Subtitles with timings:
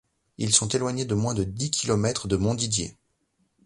[0.39, 2.97] Ils sont éloignés de moins de dix kilomètres de Montdidier.